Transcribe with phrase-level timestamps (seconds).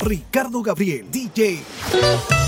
[0.00, 2.39] Ricardo Gabriel, DJ.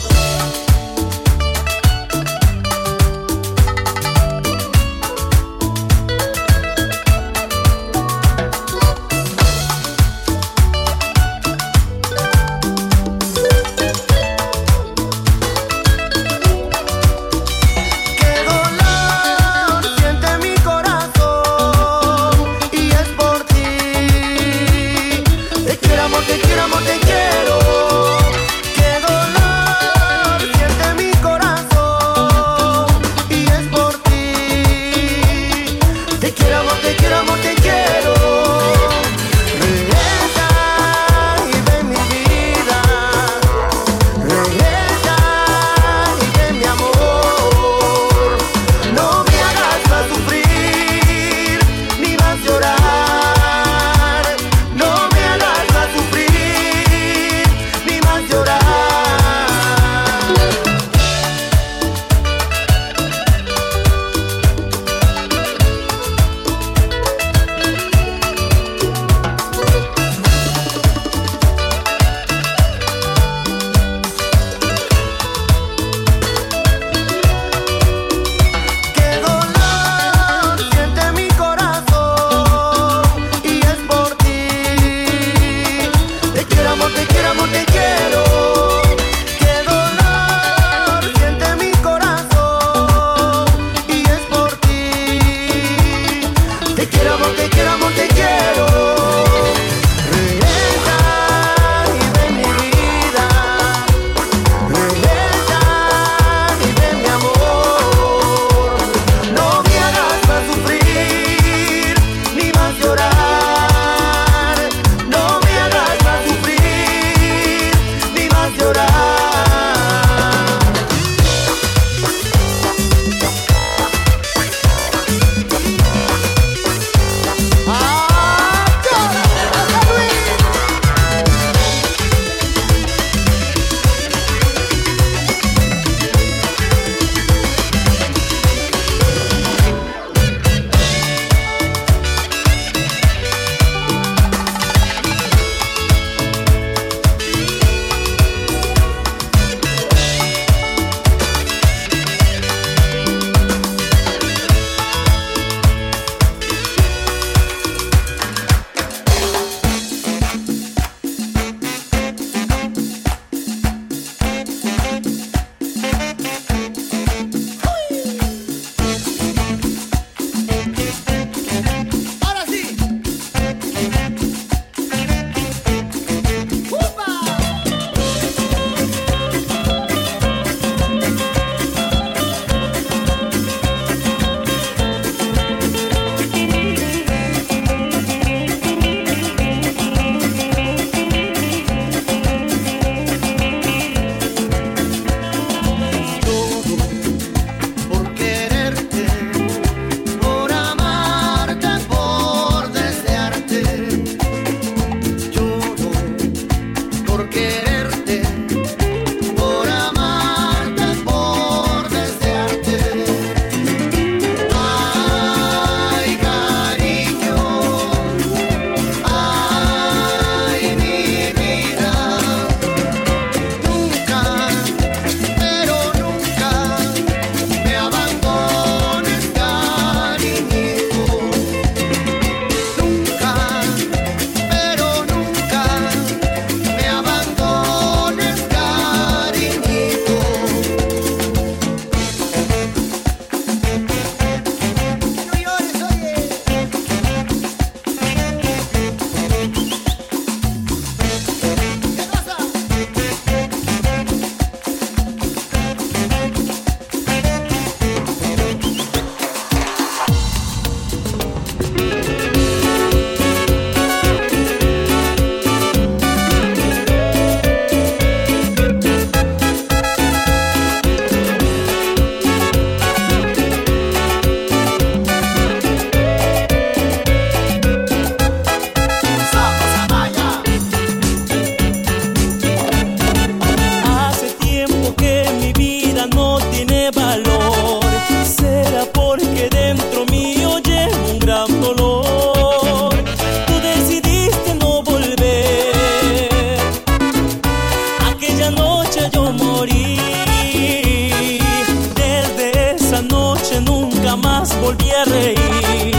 [304.63, 305.97] volví a reír.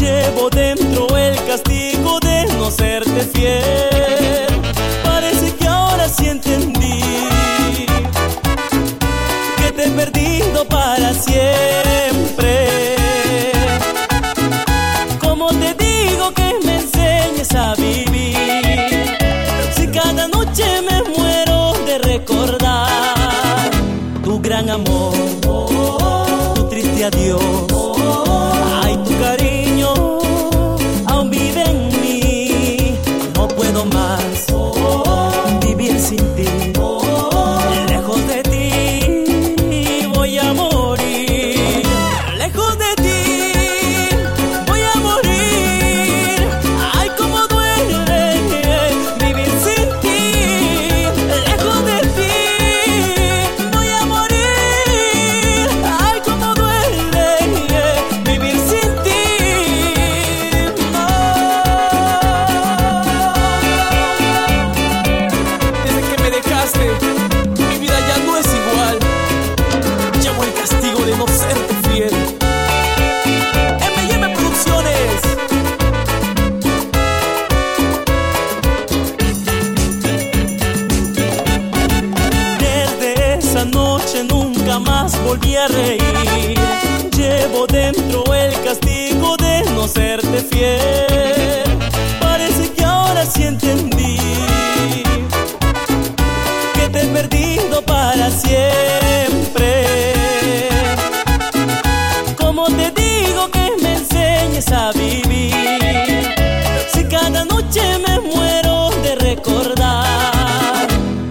[0.00, 3.97] Llevo dentro el castigo de no serte fiel.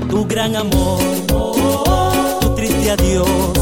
[0.09, 0.99] tu gran amor,
[2.41, 3.56] tu triste adiós.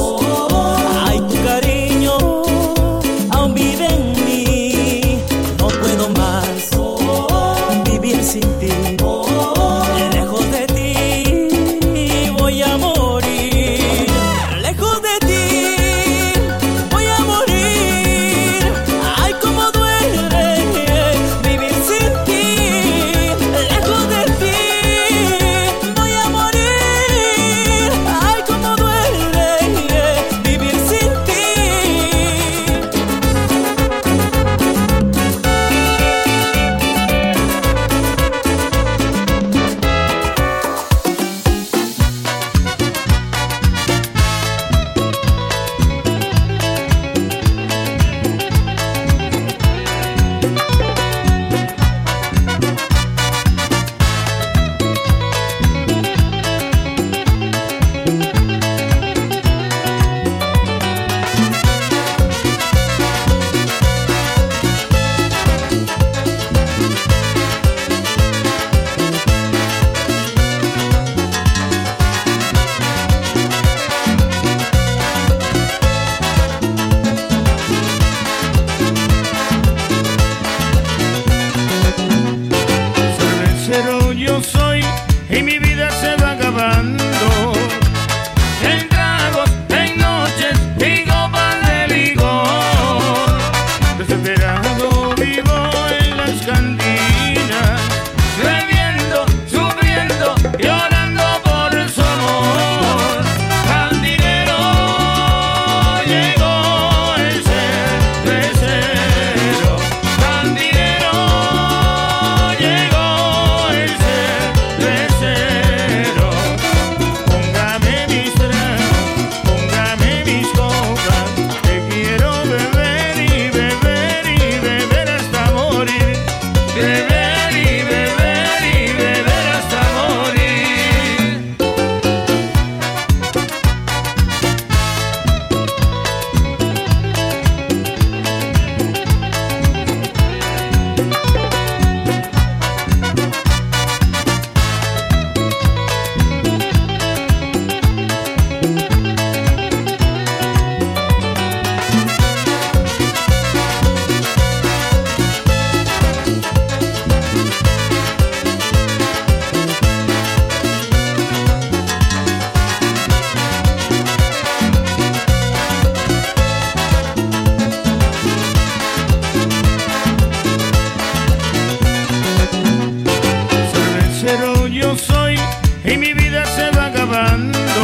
[175.07, 175.35] soy
[175.83, 177.74] y mi vida se va acabando.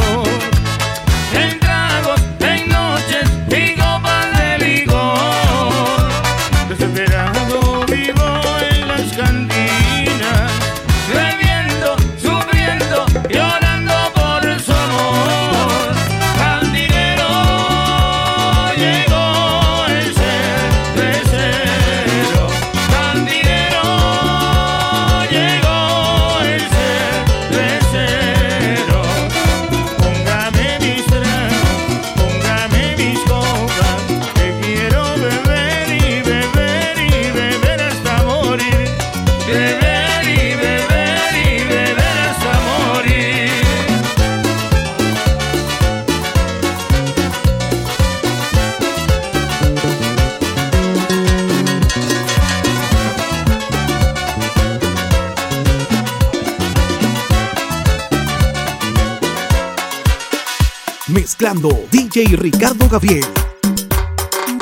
[61.12, 63.26] mezclando DJ Ricardo Gabriel.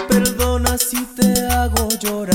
[0.07, 2.28] Perdona si te hago llorar.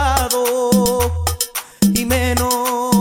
[0.00, 1.00] lado
[1.94, 2.99] y menos.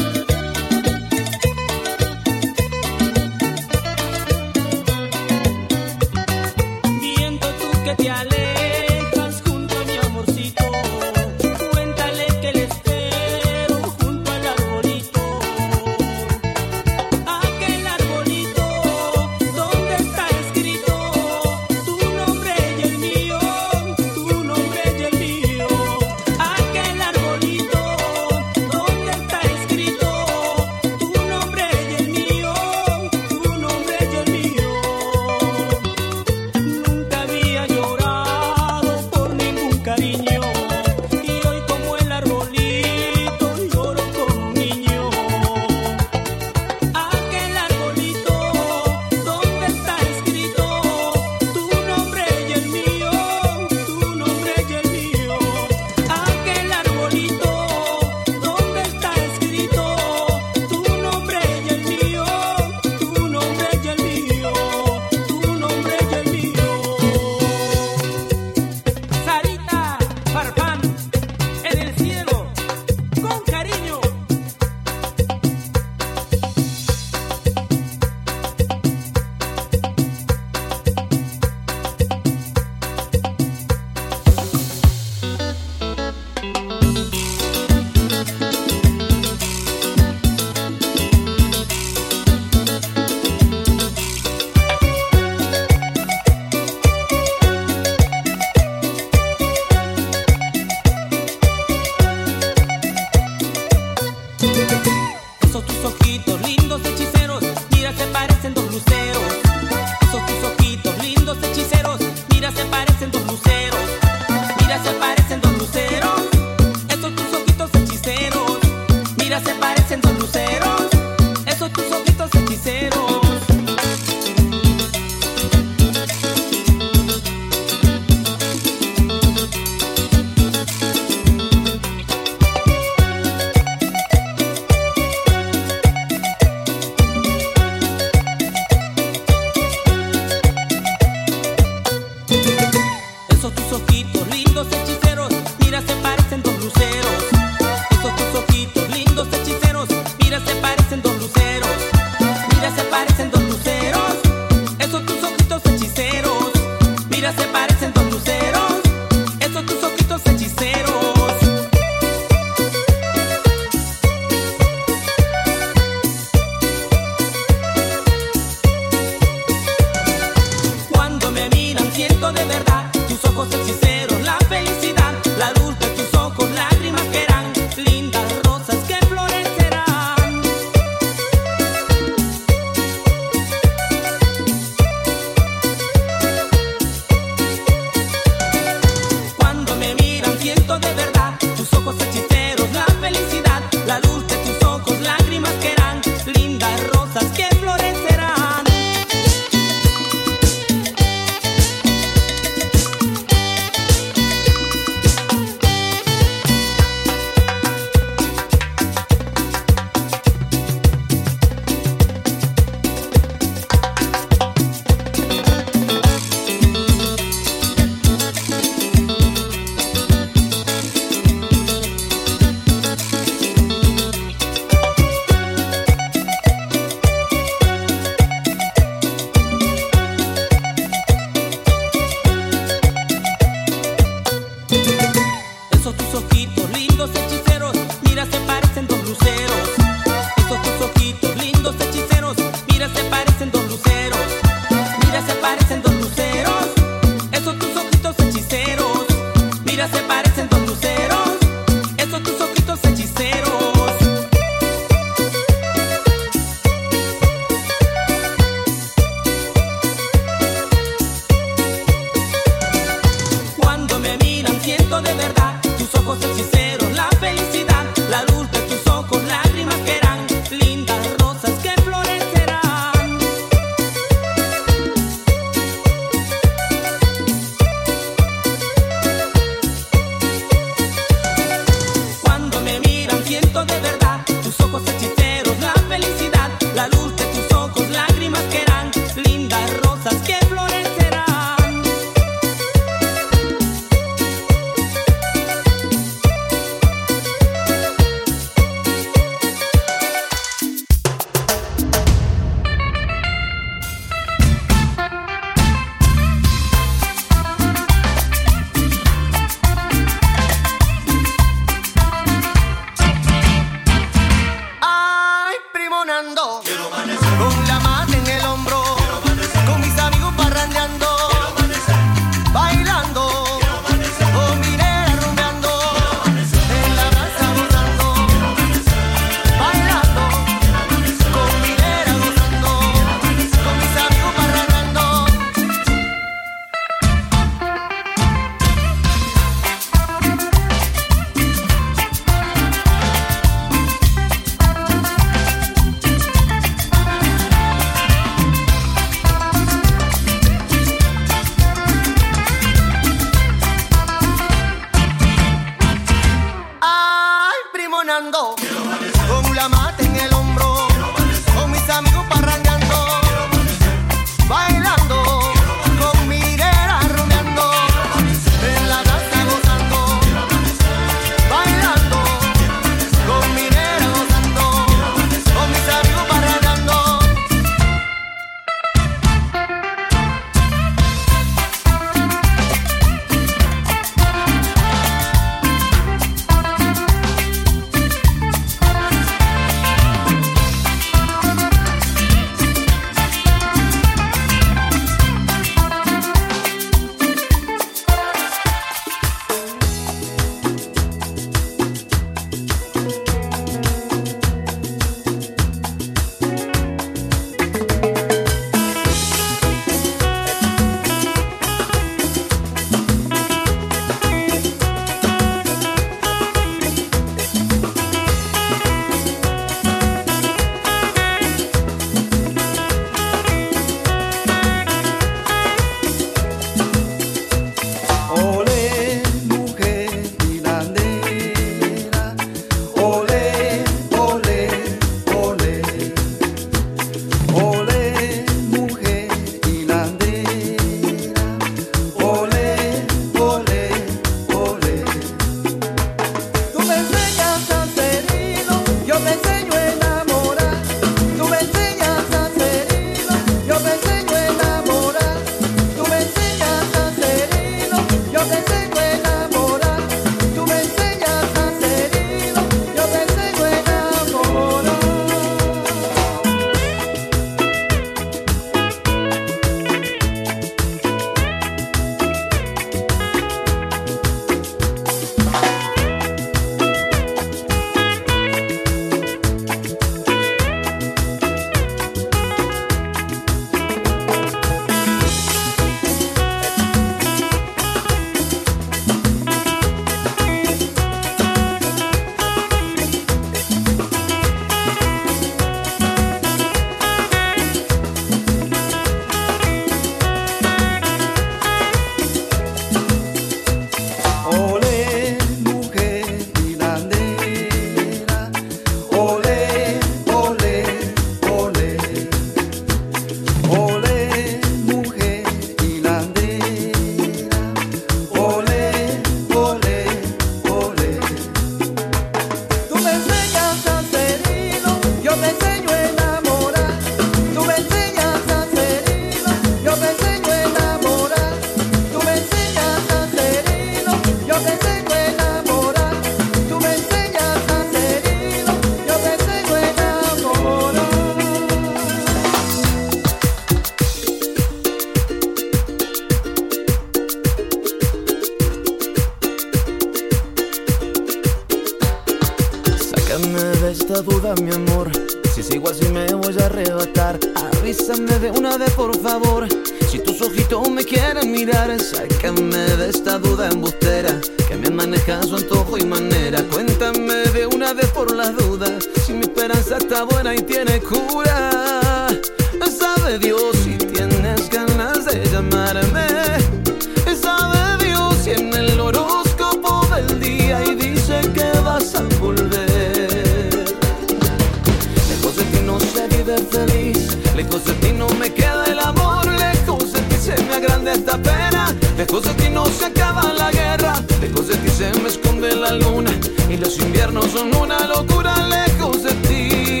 [587.62, 591.36] Lejos de ti no me queda el amor, lejos de ti se me agranda esta
[591.36, 595.76] pena, lejos de ti no se acaba la guerra, lejos de ti se me esconde
[595.76, 596.30] la luna
[596.70, 600.00] y los inviernos son una locura, lejos de ti,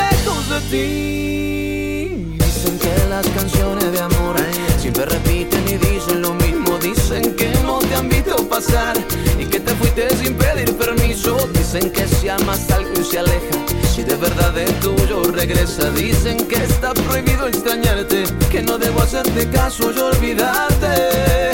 [0.00, 2.38] lejos de ti.
[2.38, 4.36] Dicen que las canciones de amor
[4.80, 8.96] siempre repiten y dicen lo mismo, dicen que no te han visto pasar
[9.38, 10.74] y que te fuiste sin pedir
[11.16, 13.56] Dicen que si amas algo y se aleja,
[13.94, 15.90] si de verdad es tuyo regresa.
[15.90, 21.52] Dicen que está prohibido extrañarte, que no debo hacerte caso y olvidarte.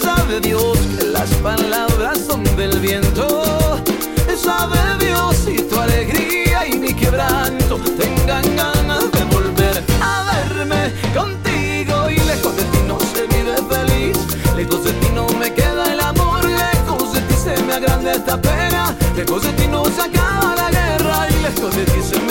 [0.00, 3.80] Sabe Dios que las palabras son del viento.
[4.36, 10.92] Sabe Dios si tu alegría y mi quebranto tengan ganas de volver a verme
[21.62, 22.21] Você diz.